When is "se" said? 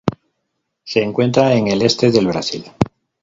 0.83-0.99